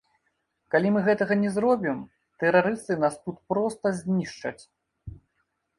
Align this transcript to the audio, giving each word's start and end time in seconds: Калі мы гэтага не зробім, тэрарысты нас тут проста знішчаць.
Калі 0.75 0.87
мы 0.95 1.03
гэтага 1.07 1.33
не 1.43 1.51
зробім, 1.59 1.99
тэрарысты 2.45 2.93
нас 3.05 3.15
тут 3.27 3.37
проста 3.53 3.85
знішчаць. 4.03 4.61